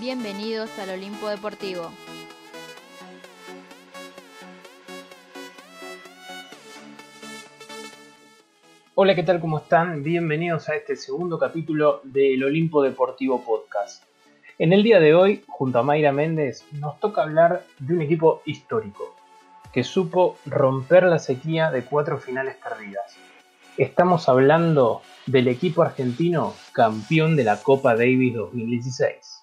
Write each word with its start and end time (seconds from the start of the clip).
Bienvenidos 0.00 0.70
al 0.78 0.88
Olimpo 0.88 1.28
Deportivo. 1.28 1.90
Hola, 8.94 9.14
¿qué 9.14 9.22
tal? 9.22 9.40
¿Cómo 9.40 9.58
están? 9.58 10.02
Bienvenidos 10.02 10.70
a 10.70 10.76
este 10.76 10.96
segundo 10.96 11.38
capítulo 11.38 12.00
del 12.02 12.42
Olimpo 12.42 12.82
Deportivo 12.82 13.44
Podcast. 13.44 14.04
En 14.58 14.72
el 14.72 14.82
día 14.82 15.00
de 15.00 15.14
hoy, 15.14 15.44
junto 15.46 15.80
a 15.80 15.82
Mayra 15.82 16.12
Méndez, 16.12 16.64
nos 16.72 16.98
toca 16.98 17.24
hablar 17.24 17.66
de 17.78 17.92
un 17.92 18.00
equipo 18.00 18.40
histórico 18.46 19.14
que 19.70 19.84
supo 19.84 20.38
romper 20.46 21.02
la 21.02 21.18
sequía 21.18 21.70
de 21.70 21.84
cuatro 21.84 22.16
finales 22.16 22.56
perdidas. 22.56 23.18
Estamos 23.76 24.30
hablando 24.30 25.02
del 25.26 25.48
equipo 25.48 25.82
argentino 25.82 26.54
campeón 26.72 27.36
de 27.36 27.44
la 27.44 27.58
Copa 27.58 27.94
Davis 27.94 28.34
2016. 28.34 29.40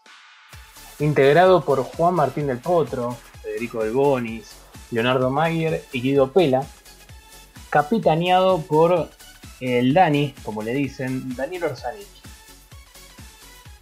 Integrado 0.99 1.63
por 1.63 1.83
Juan 1.83 2.15
Martín 2.15 2.47
del 2.47 2.57
Potro, 2.57 3.15
Federico 3.43 3.83
Del 3.83 3.91
Bonis, 3.91 4.51
Leonardo 4.91 5.29
Mayer 5.29 5.83
y 5.91 6.01
Guido 6.01 6.31
Pela, 6.31 6.65
capitaneado 7.69 8.61
por 8.61 9.09
el 9.59 9.93
Dani, 9.93 10.33
como 10.43 10.63
le 10.63 10.73
dicen, 10.73 11.35
Daniel 11.35 11.65
Orsanich. 11.65 12.07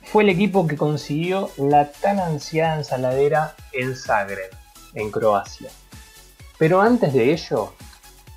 Fue 0.03 0.23
el 0.23 0.29
equipo 0.29 0.67
que 0.67 0.77
consiguió 0.77 1.49
la 1.57 1.91
tan 1.91 2.19
ansiada 2.19 2.77
ensaladera 2.77 3.55
en 3.71 3.95
Zagreb, 3.95 4.51
en 4.93 5.11
Croacia. 5.11 5.69
Pero 6.57 6.81
antes 6.81 7.13
de 7.13 7.33
ello, 7.33 7.73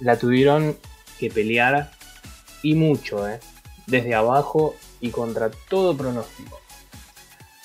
la 0.01 0.19
tuvieron 0.19 0.77
que 1.19 1.31
pelear 1.31 1.91
y 2.63 2.75
mucho, 2.75 3.29
¿eh? 3.29 3.41
desde 3.87 4.15
abajo 4.15 4.75
y 5.01 5.11
contra 5.11 5.51
todo 5.69 5.97
pronóstico. 5.97 6.61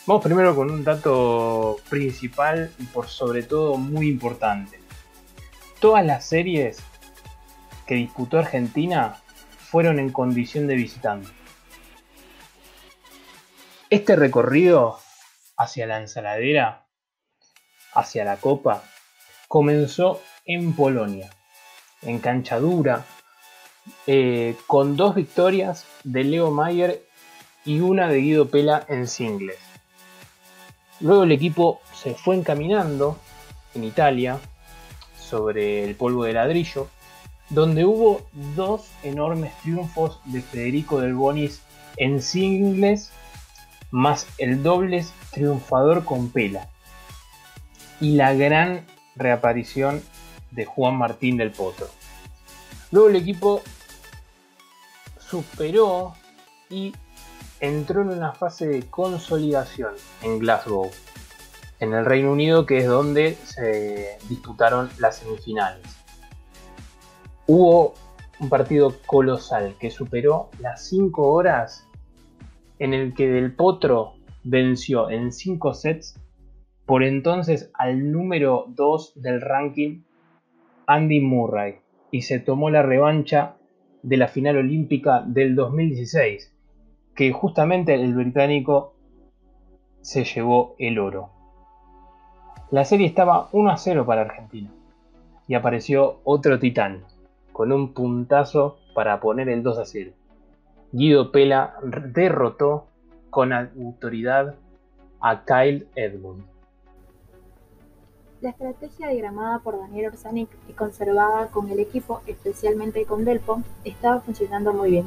Vamos 0.06 0.22
primero 0.22 0.54
con 0.54 0.70
un 0.70 0.84
dato 0.84 1.78
principal 1.90 2.74
y 2.78 2.84
por 2.84 3.08
sobre 3.08 3.42
todo 3.42 3.78
muy 3.78 4.10
importante. 4.10 4.82
Todas 5.80 6.06
las 6.06 6.26
series 6.26 6.84
que 7.88 7.96
disputó 7.96 8.38
Argentina 8.38 9.16
fueron 9.58 10.00
en 10.00 10.12
condición 10.12 10.68
de 10.68 10.76
visitante. 10.76 11.30
Este 13.90 14.18
recorrido 14.18 15.00
hacia 15.56 15.88
la 15.88 16.02
ensaladera, 16.02 16.86
hacia 17.94 18.26
la 18.26 18.36
copa, 18.36 18.84
comenzó 19.48 20.22
en 20.44 20.74
Polonia, 20.76 21.30
en 22.02 22.20
cancha 22.20 22.60
dura, 22.60 23.06
eh, 24.08 24.58
con 24.68 24.98
dos 24.98 25.16
victorias 25.16 25.86
de 26.04 26.26
Leo 26.26 26.52
Mayer 26.52 27.06
y 27.64 27.80
una 27.80 28.10
de 28.10 28.18
Guido 28.18 28.50
Pela 28.50 28.86
en 28.90 29.08
singles. 29.08 29.73
Luego 31.04 31.26
el 31.26 31.34
equipo 31.34 31.82
se 31.94 32.16
fue 32.16 32.36
encaminando 32.38 33.20
en 33.76 33.84
Italia 33.84 34.40
sobre 35.20 35.84
el 35.84 35.96
polvo 35.96 36.24
de 36.24 36.32
ladrillo 36.34 36.88
donde 37.50 37.84
hubo 37.84 38.22
dos 38.56 38.88
enormes 39.04 39.52
triunfos 39.62 40.22
de 40.24 40.42
Federico 40.42 41.02
del 41.02 41.14
Bonis 41.14 41.62
en 41.98 42.22
singles, 42.22 43.12
más 43.92 44.28
el 44.38 44.64
dobles 44.64 45.14
triunfador 45.32 46.06
con 46.06 46.30
Pela, 46.30 46.70
y 48.00 48.16
la 48.16 48.34
gran 48.34 48.86
reaparición 49.18 50.02
de 50.52 50.64
Juan 50.64 50.96
Martín 50.96 51.36
del 51.36 51.52
Potro. 51.52 51.90
Luego 52.92 53.10
el 53.10 53.18
equipo 53.18 53.62
superó 55.20 56.16
y 56.70 56.94
entró 57.64 58.02
en 58.02 58.10
una 58.10 58.34
fase 58.34 58.68
de 58.68 58.90
consolidación 58.90 59.94
en 60.22 60.40
Glasgow, 60.40 60.92
en 61.80 61.94
el 61.94 62.04
Reino 62.04 62.34
Unido, 62.34 62.66
que 62.66 62.80
es 62.80 62.88
donde 62.88 63.36
se 63.36 64.18
disputaron 64.28 64.90
las 65.00 65.20
semifinales. 65.20 65.82
Hubo 67.48 67.94
un 68.42 68.50
partido 68.50 68.94
colosal 69.06 69.76
que 69.80 69.92
superó 69.92 70.50
las 70.60 70.86
5 70.90 71.26
horas 71.26 71.88
en 72.80 72.94
el 72.94 73.14
que 73.14 73.30
Del 73.30 73.56
Potro 73.56 74.16
venció 74.44 75.10
en 75.10 75.32
5 75.32 75.74
sets 75.74 76.20
por 76.86 77.02
entonces 77.02 77.72
al 77.76 78.12
número 78.12 78.66
2 78.76 79.22
del 79.22 79.40
ranking 79.40 80.02
Andy 80.86 81.22
Murray 81.22 81.78
y 82.12 82.24
se 82.24 82.40
tomó 82.40 82.70
la 82.70 82.82
revancha 82.82 83.56
de 84.02 84.18
la 84.18 84.28
final 84.28 84.58
olímpica 84.58 85.24
del 85.26 85.56
2016 85.56 86.53
que 87.16 87.32
justamente 87.32 87.94
el 87.94 88.14
británico 88.14 88.94
se 90.02 90.24
llevó 90.24 90.76
el 90.80 91.00
oro. 91.00 91.30
La 92.72 92.86
serie 92.86 93.08
estaba 93.08 93.50
1 93.52 93.70
a 93.72 93.78
0 93.78 94.06
para 94.06 94.22
Argentina 94.22 94.70
y 95.48 95.56
apareció 95.56 96.20
otro 96.24 96.60
titán, 96.60 97.04
con 97.52 97.72
un 97.72 97.94
puntazo 97.94 98.78
para 98.96 99.20
poner 99.20 99.50
el 99.50 99.62
2 99.64 99.78
a 99.78 99.86
0. 99.86 100.12
Guido 100.92 101.32
Pela 101.32 101.76
derrotó 101.84 102.88
con 103.30 103.54
autoridad 103.54 104.56
a 105.20 105.44
Kyle 105.46 105.88
Edmund. 105.96 106.44
La 108.42 108.50
estrategia 108.50 109.08
diagramada 109.08 109.60
por 109.60 109.80
Daniel 109.80 110.08
Orsanic 110.08 110.50
y 110.68 110.74
conservada 110.74 111.48
con 111.48 111.70
el 111.70 111.80
equipo, 111.80 112.22
especialmente 112.28 113.06
con 113.06 113.24
Delpo, 113.24 113.62
estaba 113.86 114.20
funcionando 114.20 114.74
muy 114.74 114.92
bien. 114.92 115.06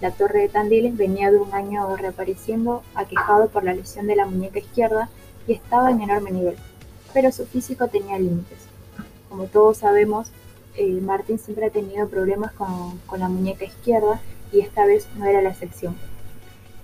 La 0.00 0.12
torre 0.12 0.42
de 0.42 0.48
Tandil 0.48 0.92
venía 0.92 1.32
de 1.32 1.38
un 1.38 1.52
año 1.52 1.96
reapareciendo 1.96 2.82
aquejado 2.94 3.48
por 3.48 3.64
la 3.64 3.74
lesión 3.74 4.06
de 4.06 4.14
la 4.14 4.26
muñeca 4.26 4.60
izquierda 4.60 5.08
y 5.48 5.54
estaba 5.54 5.90
en 5.90 6.00
enorme 6.00 6.30
nivel, 6.30 6.56
pero 7.12 7.32
su 7.32 7.46
físico 7.46 7.88
tenía 7.88 8.16
límites. 8.18 8.58
Como 9.28 9.44
todos 9.44 9.78
sabemos, 9.78 10.30
eh, 10.76 11.00
Martín 11.00 11.40
siempre 11.40 11.66
ha 11.66 11.70
tenido 11.70 12.08
problemas 12.08 12.52
con, 12.52 13.00
la 13.18 13.28
muñeca 13.28 13.64
izquierda 13.64 14.20
y 14.52 14.60
esta 14.60 14.86
vez 14.86 15.08
no 15.16 15.24
era 15.24 15.42
la 15.42 15.50
excepción. 15.50 15.96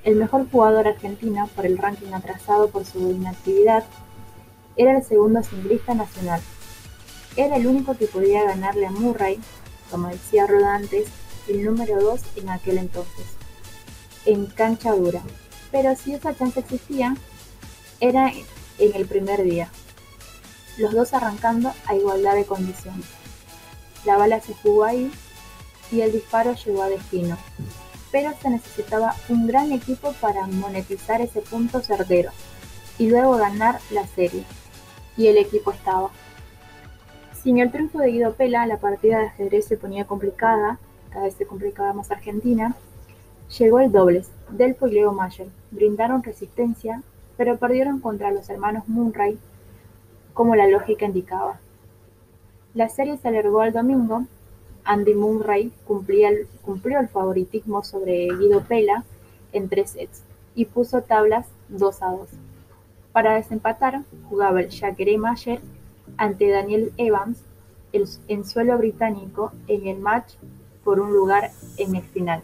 El 0.03 0.17
mejor 0.17 0.51
jugador 0.51 0.89
argentino 0.89 1.49
por 1.55 1.67
el 1.67 1.79
ranking 1.79 2.13
atrasado 2.13 2.69
por 2.69 2.85
su 2.85 2.99
inactividad 3.13 3.85
era 4.77 4.97
el 4.97 5.05
segundo 5.05 5.41
singlista 5.45 5.95
nacional. 5.95 6.41
Era 7.37 7.57
el 7.57 7.69
único 7.69 7.97
que 7.97 8.09
podía 8.09 8.43
ganarle 8.43 8.87
a 8.87 8.91
Murray, 8.91 9.39
como 9.89 10.09
decía 10.09 10.49
Roda 10.49 10.75
el 11.49 11.65
número 11.65 12.00
2 12.00 12.21
en 12.37 12.49
aquel 12.50 12.78
entonces, 12.78 13.27
en 14.27 14.47
cancha 14.47 14.93
dura. 14.93 15.22
Pero 15.71 15.94
si 15.97 16.15
esa 16.15 16.34
chance 16.37 16.60
existía, 16.60 17.16
era 18.00 18.31
en 18.78 18.94
el 18.94 19.06
primer 19.06 19.43
día, 19.43 19.69
los 20.77 20.93
dos 20.93 21.15
arrancando 21.15 21.72
a 21.87 21.94
igualdad 21.94 22.34
de 22.34 22.44
condiciones. 22.44 23.06
La 24.04 24.16
bala 24.16 24.41
se 24.41 24.54
jugó 24.54 24.84
ahí 24.84 25.10
y 25.91 26.00
el 26.00 26.12
disparo 26.12 26.54
llegó 26.54 26.83
a 26.83 26.88
destino, 26.88 27.37
pero 28.10 28.33
se 28.41 28.50
necesitaba 28.50 29.16
un 29.28 29.47
gran 29.47 29.72
equipo 29.72 30.12
para 30.21 30.47
monetizar 30.47 31.21
ese 31.21 31.41
punto 31.41 31.81
certero 31.81 32.31
y 32.99 33.09
luego 33.09 33.37
ganar 33.37 33.81
la 33.91 34.06
serie. 34.06 34.44
Y 35.16 35.28
el 35.28 35.38
equipo 35.38 35.71
estaba. 35.71 36.10
Sin 37.43 37.59
el 37.59 37.71
triunfo 37.71 37.99
de 37.99 38.10
Guido 38.10 38.34
Pela, 38.34 38.66
la 38.66 38.78
partida 38.78 39.19
de 39.19 39.27
ajedrez 39.27 39.66
se 39.66 39.77
ponía 39.77 40.06
complicada, 40.06 40.78
cada 41.15 41.27
vez 41.27 41.35
se 41.35 41.47
complicaba 41.47 41.93
más 41.93 42.11
Argentina. 42.11 42.75
Llegó 43.57 43.79
el 43.79 43.93
dobles, 43.93 44.29
Delpo 44.51 44.89
y 44.89 44.95
Leo 44.95 45.13
Mayer. 45.13 45.47
Brindaron 45.71 46.25
resistencia, 46.25 47.03
pero 47.37 47.57
perdieron 47.57 48.01
contra 48.01 48.33
los 48.33 48.51
hermanos 48.51 48.89
Murray, 48.89 49.39
como 50.33 50.57
la 50.57 50.67
lógica 50.67 51.07
indicaba. 51.07 51.61
La 52.75 52.89
serie 52.89 53.17
se 53.17 53.29
alargó 53.29 53.61
al 53.61 53.73
domingo, 53.73 54.25
Andy 54.85 55.15
Murray 55.15 55.73
cumplió 55.87 56.99
el 56.99 57.09
favoritismo 57.09 57.84
sobre 57.84 58.27
Guido 58.37 58.65
Pela 58.65 59.05
en 59.53 59.69
tres 59.69 59.91
sets 59.91 60.25
y 60.57 60.65
puso 60.65 61.03
tablas 61.03 61.47
2 61.69 62.03
a 62.03 62.07
2. 62.07 62.28
Para 63.13 63.37
desempatar, 63.37 64.03
jugaba 64.28 64.60
el 64.60 64.71
Jacare 64.71 65.17
Mayer 65.17 65.60
ante 66.17 66.51
Daniel 66.51 66.93
Evans 66.97 67.39
en 67.93 68.45
suelo 68.45 68.77
británico 68.77 69.53
en 69.69 69.87
el 69.87 69.99
match 70.01 70.34
por 70.84 71.01
un 71.01 71.13
lugar 71.13 71.51
en 71.78 71.97
el 71.97 72.03
final. 72.03 72.42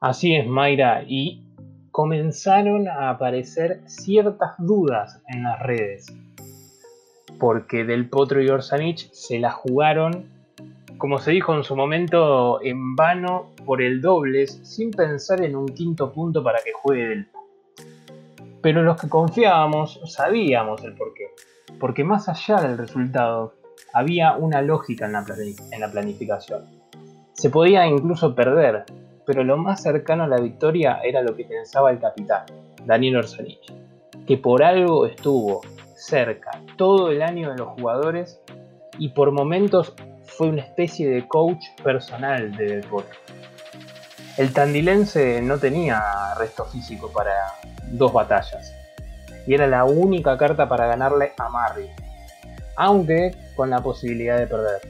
Así 0.00 0.34
es, 0.34 0.46
Mayra, 0.46 1.04
y 1.06 1.44
comenzaron 1.90 2.88
a 2.88 3.10
aparecer 3.10 3.82
ciertas 3.86 4.52
dudas 4.58 5.20
en 5.28 5.42
las 5.42 5.60
redes 5.60 6.06
porque 7.40 7.84
Del 7.84 8.08
Potro 8.08 8.40
y 8.40 8.48
Orsanich 8.48 9.10
se 9.12 9.40
la 9.40 9.50
jugaron, 9.50 10.26
como 10.98 11.18
se 11.18 11.32
dijo 11.32 11.56
en 11.56 11.64
su 11.64 11.74
momento, 11.74 12.62
en 12.62 12.94
vano 12.94 13.50
por 13.64 13.82
el 13.82 14.00
dobles, 14.00 14.60
sin 14.62 14.92
pensar 14.92 15.42
en 15.42 15.56
un 15.56 15.66
quinto 15.66 16.12
punto 16.12 16.44
para 16.44 16.60
que 16.62 16.72
juegue 16.72 17.06
Del 17.08 17.28
Pero 18.60 18.82
los 18.82 19.00
que 19.00 19.08
confiábamos 19.08 20.00
sabíamos 20.04 20.84
el 20.84 20.94
porqué, 20.94 21.28
porque 21.80 22.04
más 22.04 22.28
allá 22.28 22.60
del 22.60 22.78
resultado, 22.78 23.54
había 23.92 24.34
una 24.34 24.62
lógica 24.62 25.06
en 25.06 25.12
la, 25.80 25.90
planificación. 25.90 26.64
Se 27.32 27.50
podía 27.50 27.86
incluso 27.86 28.34
perder, 28.34 28.84
pero 29.26 29.44
lo 29.44 29.56
más 29.56 29.82
cercano 29.82 30.24
a 30.24 30.28
la 30.28 30.40
victoria 30.40 31.00
era 31.02 31.22
lo 31.22 31.34
que 31.34 31.44
pensaba 31.44 31.90
el 31.90 31.98
capitán, 31.98 32.44
Daniel 32.84 33.16
Orsanich, 33.16 33.72
que 34.26 34.36
por 34.36 34.62
algo 34.62 35.06
estuvo 35.06 35.62
cerca 35.94 36.50
todo 36.76 37.10
el 37.10 37.22
año 37.22 37.50
de 37.50 37.58
los 37.58 37.68
jugadores 37.68 38.40
y 38.98 39.10
por 39.10 39.32
momentos 39.32 39.94
fue 40.24 40.48
una 40.48 40.62
especie 40.62 41.08
de 41.10 41.26
coach 41.28 41.64
personal 41.82 42.56
de 42.56 42.76
deporte. 42.76 43.16
El 44.36 44.52
tandilense 44.52 45.42
no 45.42 45.58
tenía 45.58 46.02
resto 46.38 46.64
físico 46.64 47.10
para 47.12 47.32
dos 47.90 48.12
batallas 48.12 48.74
y 49.46 49.54
era 49.54 49.66
la 49.66 49.84
única 49.84 50.38
carta 50.38 50.68
para 50.68 50.86
ganarle 50.86 51.32
a 51.36 51.48
Marry, 51.48 51.90
aunque 52.76 53.34
con 53.60 53.68
la 53.68 53.82
posibilidad 53.82 54.38
de 54.38 54.46
perder. 54.46 54.80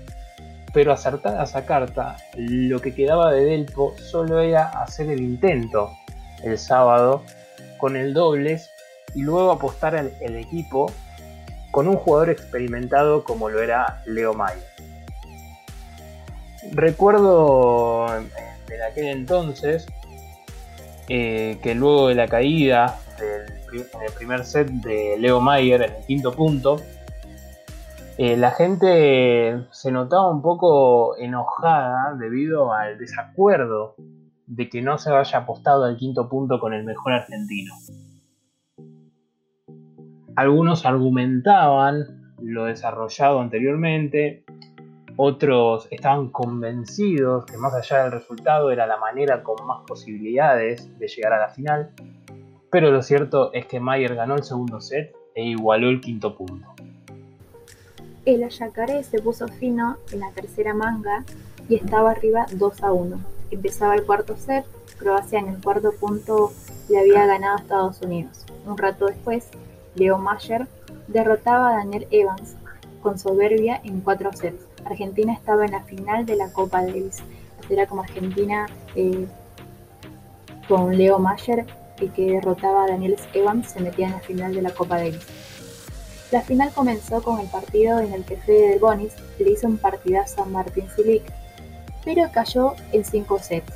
Pero 0.73 0.93
acertada 0.93 1.43
esa 1.43 1.67
carta, 1.67 2.19
lo 2.37 2.81
que 2.81 2.95
quedaba 2.95 3.33
de 3.33 3.45
Delpo 3.45 3.97
solo 3.99 4.39
era 4.39 4.69
hacer 4.69 5.11
el 5.11 5.21
intento 5.23 5.91
el 6.45 6.57
sábado 6.57 7.25
con 7.79 7.97
el 7.97 8.15
dobles 8.15 8.71
y 9.13 9.23
luego 9.23 9.51
apostar 9.51 9.97
al 9.97 10.13
el 10.21 10.37
equipo 10.37 10.93
con 11.73 11.89
un 11.89 11.97
jugador 11.97 12.31
experimentado 12.31 13.25
como 13.25 13.49
lo 13.49 13.61
era 13.61 14.05
Leo 14.07 14.35
Mayer. 14.35 14.63
Recuerdo 16.71 18.07
en 18.19 18.83
aquel 18.89 19.07
entonces 19.09 19.85
eh, 21.09 21.59
que 21.61 21.75
luego 21.75 22.07
de 22.07 22.15
la 22.15 22.29
caída 22.29 23.01
del, 23.19 24.15
primer 24.17 24.45
set 24.45 24.69
de 24.69 25.17
Leo 25.19 25.41
Mayer 25.41 25.83
en 25.83 25.93
el 25.93 26.07
quinto 26.07 26.31
punto, 26.31 26.81
eh, 28.23 28.37
la 28.37 28.51
gente 28.51 29.67
se 29.71 29.91
notaba 29.91 30.29
un 30.29 30.43
poco 30.43 31.17
enojada 31.17 32.15
debido 32.19 32.71
al 32.71 32.99
desacuerdo 32.99 33.95
de 34.47 34.69
que 34.69 34.83
no 34.83 34.99
se 34.99 35.11
haya 35.11 35.39
apostado 35.39 35.85
al 35.85 35.97
quinto 35.97 36.29
punto 36.29 36.61
con 36.61 36.75
el 36.75 36.85
mejor 36.85 37.15
argentino. 37.15 37.73
Algunos 40.37 40.85
argumentaban 40.85 42.35
lo 42.43 42.67
desarrollado 42.67 43.41
anteriormente, 43.41 44.45
otros 45.17 45.89
estaban 45.91 46.29
convencidos 46.29 47.47
que 47.47 47.57
más 47.57 47.73
allá 47.73 48.03
del 48.03 48.13
resultado 48.13 48.71
era 48.71 48.87
la 48.87 48.99
manera 48.99 49.43
con 49.43 49.67
más 49.67 49.79
posibilidades 49.87 50.99
de 50.99 51.09
llegar 51.09 51.33
a 51.33 51.39
la 51.39 51.49
final, 51.49 51.93
pero 52.71 52.91
lo 52.91 53.01
cierto 53.01 53.51
es 53.55 53.65
que 53.65 53.81
Mayer 53.81 54.15
ganó 54.15 54.35
el 54.35 54.43
segundo 54.43 54.79
set 54.79 55.11
e 55.35 55.43
igualó 55.43 55.89
el 55.89 56.03
quinto 56.03 56.37
punto. 56.37 56.67
El 58.27 58.45
Ayacaré 58.45 59.03
se 59.03 59.21
puso 59.21 59.49
fino 59.49 59.97
en 60.13 60.21
la 60.21 60.31
tercera 60.33 60.75
manga 60.75 61.25
y 61.69 61.77
estaba 61.77 62.11
arriba 62.11 62.47
2 62.53 62.83
a 62.83 62.93
1. 62.93 63.19
Empezaba 63.51 63.95
el 63.95 64.05
cuarto 64.05 64.37
set, 64.37 64.67
Croacia 64.99 65.39
en 65.39 65.49
el 65.49 65.63
cuarto 65.63 65.93
punto 65.93 66.53
le 66.91 66.99
había 66.99 67.25
ganado 67.25 67.57
a 67.57 67.61
Estados 67.61 68.03
Unidos. 68.03 68.45
Un 68.67 68.77
rato 68.77 69.07
después, 69.07 69.49
Leo 69.95 70.19
Mayer 70.19 70.67
derrotaba 71.09 71.71
a 71.71 71.77
Daniel 71.77 72.07
Evans 72.11 72.57
con 73.03 73.19
soberbia 73.19 73.81
en 73.85 74.03
cuatro 74.03 74.33
sets. 74.35 74.67
Argentina 74.85 75.33
estaba 75.33 75.65
en 75.65 75.73
la 75.73 75.83
final 75.83 76.27
de 76.27 76.37
la 76.37 76.53
Copa 76.53 76.83
Davis. 76.83 77.23
Era 77.71 77.87
como 77.87 78.03
Argentina 78.03 78.67
eh, 78.95 79.27
con 80.69 80.97
Leo 80.97 81.19
Mayer 81.19 81.65
y 82.01 82.09
que 82.09 82.33
derrotaba 82.33 82.85
a 82.85 82.89
Daniel 82.89 83.17
Evans 83.33 83.71
se 83.71 83.81
metía 83.81 84.09
en 84.09 84.13
la 84.13 84.21
final 84.21 84.55
de 84.55 84.63
la 84.63 84.71
Copa 84.75 84.99
Davis. 84.99 85.27
La 86.31 86.43
final 86.43 86.71
comenzó 86.73 87.23
con 87.23 87.41
el 87.41 87.49
partido 87.49 87.99
en 87.99 88.13
el 88.13 88.25
que 88.25 88.37
Fede 88.37 88.79
Bonis 88.79 89.15
le 89.39 89.51
hizo 89.51 89.67
un 89.67 89.79
partidazo 89.79 90.43
a 90.43 90.47
Martín 90.47 90.87
Silic, 90.95 91.25
pero 92.05 92.31
cayó 92.33 92.75
en 92.93 93.05
cinco 93.05 93.41
sets. 93.41 93.73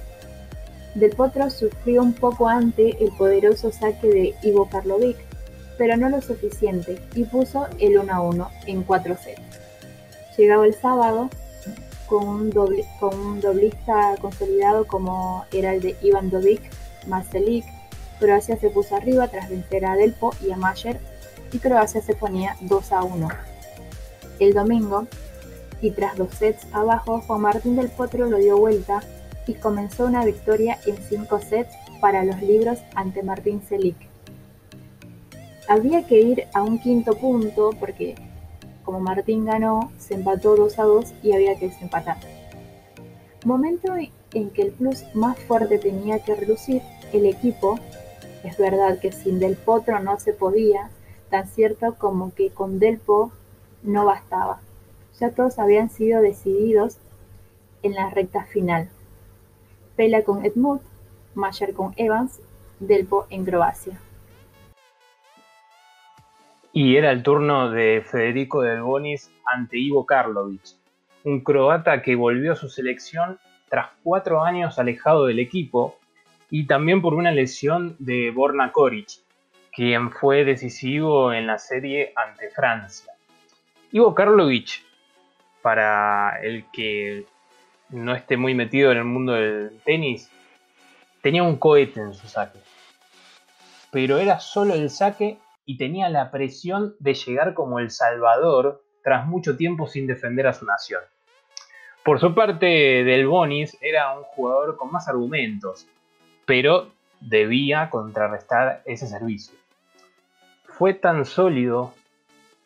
Del 0.94 1.10
Potro 1.10 1.50
sufrió 1.50 2.02
un 2.02 2.12
poco 2.12 2.48
ante 2.48 3.02
el 3.02 3.10
poderoso 3.16 3.72
saque 3.72 4.06
de 4.06 4.34
Ivo 4.42 4.68
Karlovic, 4.68 5.16
pero 5.76 5.96
no 5.96 6.08
lo 6.08 6.20
suficiente 6.20 7.02
y 7.16 7.24
puso 7.24 7.66
el 7.80 7.98
1 7.98 8.12
a 8.12 8.20
1 8.20 8.50
en 8.66 8.84
4 8.84 9.16
sets. 9.16 9.42
Llegaba 10.36 10.66
el 10.66 10.74
sábado 10.74 11.30
con 12.06 12.28
un, 12.28 12.50
doblista 12.50 14.14
consolidado 14.20 14.86
como 14.86 15.44
era 15.52 15.74
el 15.74 15.80
de 15.80 15.96
Ivan 16.02 16.30
Dovic, 16.30 16.62
Marcelik. 17.08 17.64
Croacia 18.20 18.56
se 18.56 18.70
puso 18.70 18.94
arriba 18.94 19.26
tras 19.26 19.50
vencer 19.50 19.84
a 19.84 19.96
Delpo 19.96 20.32
y 20.40 20.52
a 20.52 20.56
Mayer 20.56 21.00
y 21.54 21.58
Croacia 21.60 22.02
se 22.02 22.14
ponía 22.14 22.56
2 22.60 22.92
a 22.92 23.04
1. 23.04 23.28
El 24.40 24.52
domingo, 24.52 25.06
y 25.80 25.92
tras 25.92 26.16
dos 26.16 26.34
sets 26.34 26.66
abajo, 26.72 27.20
Juan 27.20 27.42
Martín 27.42 27.76
del 27.76 27.88
Potro 27.88 28.26
lo 28.26 28.38
dio 28.38 28.58
vuelta 28.58 29.02
y 29.46 29.54
comenzó 29.54 30.06
una 30.06 30.24
victoria 30.24 30.78
en 30.84 30.96
5 30.96 31.40
sets 31.40 31.74
para 32.00 32.24
los 32.24 32.42
libros 32.42 32.80
ante 32.94 33.22
Martín 33.22 33.62
Selic. 33.68 33.96
Había 35.68 36.06
que 36.06 36.20
ir 36.20 36.46
a 36.52 36.62
un 36.62 36.78
quinto 36.78 37.16
punto 37.16 37.70
porque 37.78 38.16
como 38.84 39.00
Martín 39.00 39.46
ganó, 39.46 39.92
se 39.98 40.14
empató 40.14 40.56
2 40.56 40.78
a 40.78 40.82
2 40.82 41.14
y 41.22 41.32
había 41.32 41.56
que 41.56 41.68
desempatar. 41.68 42.18
Momento 43.44 43.94
en 44.32 44.50
que 44.50 44.62
el 44.62 44.72
plus 44.72 45.04
más 45.14 45.38
fuerte 45.38 45.78
tenía 45.78 46.18
que 46.18 46.34
relucir, 46.34 46.82
el 47.12 47.26
equipo, 47.26 47.78
es 48.42 48.58
verdad 48.58 48.98
que 48.98 49.12
sin 49.12 49.38
Del 49.38 49.56
Potro 49.56 50.00
no 50.00 50.18
se 50.18 50.32
podía, 50.32 50.90
tan 51.34 51.48
cierto 51.48 51.96
como 51.98 52.32
que 52.32 52.50
con 52.50 52.78
Delpo 52.78 53.32
no 53.82 54.04
bastaba. 54.04 54.60
Ya 55.18 55.34
todos 55.34 55.58
habían 55.58 55.90
sido 55.90 56.22
decididos 56.22 56.98
en 57.82 57.94
la 57.94 58.08
recta 58.08 58.44
final. 58.44 58.88
Pela 59.96 60.22
con 60.22 60.44
Edmund, 60.44 60.80
Mayer 61.34 61.74
con 61.74 61.92
Evans, 61.96 62.40
Delpo 62.78 63.26
en 63.30 63.44
Croacia. 63.44 63.98
Y 66.72 66.94
era 66.94 67.10
el 67.10 67.24
turno 67.24 67.68
de 67.68 68.04
Federico 68.06 68.62
Del 68.62 68.82
Bonis 68.82 69.32
ante 69.44 69.76
Ivo 69.76 70.06
Karlovic, 70.06 70.76
un 71.24 71.40
croata 71.40 72.00
que 72.00 72.14
volvió 72.14 72.52
a 72.52 72.56
su 72.56 72.68
selección 72.68 73.40
tras 73.68 73.88
cuatro 74.04 74.44
años 74.44 74.78
alejado 74.78 75.26
del 75.26 75.40
equipo 75.40 75.98
y 76.48 76.68
también 76.68 77.02
por 77.02 77.14
una 77.14 77.32
lesión 77.32 77.96
de 77.98 78.30
Borna 78.30 78.70
Koric, 78.70 79.23
quien 79.74 80.10
fue 80.12 80.44
decisivo 80.44 81.32
en 81.32 81.46
la 81.46 81.58
serie 81.58 82.12
ante 82.14 82.50
Francia. 82.50 83.12
Ivo 83.90 84.14
Karlovic, 84.14 84.82
para 85.62 86.38
el 86.42 86.64
que 86.72 87.26
no 87.90 88.14
esté 88.14 88.36
muy 88.36 88.54
metido 88.54 88.92
en 88.92 88.98
el 88.98 89.04
mundo 89.04 89.32
del 89.32 89.80
tenis, 89.84 90.30
tenía 91.22 91.42
un 91.42 91.56
cohete 91.56 92.00
en 92.00 92.14
su 92.14 92.28
saque. 92.28 92.58
Pero 93.90 94.18
era 94.18 94.40
solo 94.40 94.74
el 94.74 94.90
saque 94.90 95.38
y 95.66 95.76
tenía 95.76 96.08
la 96.08 96.30
presión 96.30 96.94
de 96.98 97.14
llegar 97.14 97.54
como 97.54 97.78
el 97.78 97.90
Salvador 97.90 98.82
tras 99.02 99.26
mucho 99.26 99.56
tiempo 99.56 99.86
sin 99.86 100.06
defender 100.06 100.46
a 100.46 100.52
su 100.52 100.64
nación. 100.66 101.02
Por 102.04 102.20
su 102.20 102.34
parte, 102.34 102.66
Del 102.66 103.26
Bonis 103.26 103.76
era 103.80 104.16
un 104.16 104.24
jugador 104.24 104.76
con 104.76 104.92
más 104.92 105.08
argumentos, 105.08 105.86
pero 106.44 106.92
debía 107.20 107.88
contrarrestar 107.90 108.82
ese 108.84 109.06
servicio. 109.06 109.63
Fue 110.76 110.92
tan 110.92 111.24
sólido 111.24 111.94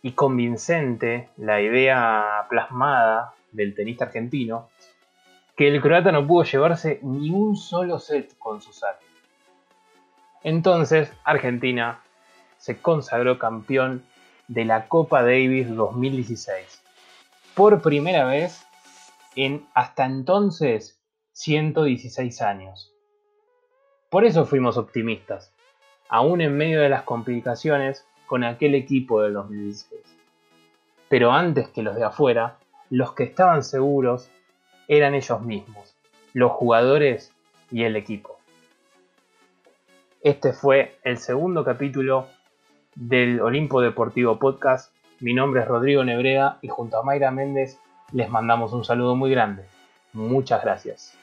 y 0.00 0.12
convincente 0.12 1.28
la 1.36 1.60
idea 1.60 2.46
plasmada 2.48 3.34
del 3.52 3.74
tenista 3.74 4.06
argentino 4.06 4.70
que 5.56 5.68
el 5.68 5.82
croata 5.82 6.10
no 6.10 6.26
pudo 6.26 6.44
llevarse 6.44 7.00
ni 7.02 7.30
un 7.30 7.56
solo 7.56 7.98
set 7.98 8.38
con 8.38 8.62
su 8.62 8.72
saque. 8.72 9.04
Entonces, 10.42 11.12
Argentina 11.24 12.00
se 12.56 12.80
consagró 12.80 13.38
campeón 13.38 14.04
de 14.46 14.64
la 14.64 14.88
Copa 14.88 15.22
Davis 15.22 15.68
2016. 15.74 16.82
Por 17.54 17.82
primera 17.82 18.24
vez 18.24 18.64
en 19.36 19.66
hasta 19.74 20.06
entonces 20.06 20.98
116 21.32 22.40
años. 22.40 22.94
Por 24.08 24.24
eso 24.24 24.46
fuimos 24.46 24.78
optimistas, 24.78 25.52
aún 26.08 26.40
en 26.40 26.56
medio 26.56 26.80
de 26.80 26.88
las 26.88 27.02
complicaciones 27.02 28.06
con 28.26 28.44
aquel 28.44 28.74
equipo 28.74 29.22
del 29.22 29.34
2016. 29.34 30.00
Pero 31.08 31.32
antes 31.32 31.68
que 31.68 31.82
los 31.82 31.96
de 31.96 32.04
afuera, 32.04 32.56
los 32.90 33.12
que 33.14 33.24
estaban 33.24 33.62
seguros 33.62 34.30
eran 34.88 35.14
ellos 35.14 35.40
mismos, 35.42 35.94
los 36.32 36.52
jugadores 36.52 37.32
y 37.70 37.84
el 37.84 37.96
equipo. 37.96 38.38
Este 40.22 40.52
fue 40.52 40.96
el 41.04 41.18
segundo 41.18 41.64
capítulo 41.64 42.26
del 42.94 43.40
Olimpo 43.40 43.80
Deportivo 43.80 44.38
Podcast. 44.38 44.92
Mi 45.20 45.32
nombre 45.32 45.62
es 45.62 45.68
Rodrigo 45.68 46.04
Nebrea 46.04 46.58
y 46.62 46.68
junto 46.68 46.98
a 46.98 47.02
Mayra 47.02 47.30
Méndez 47.30 47.78
les 48.12 48.28
mandamos 48.28 48.72
un 48.72 48.84
saludo 48.84 49.14
muy 49.14 49.30
grande. 49.30 49.64
Muchas 50.12 50.62
gracias. 50.62 51.16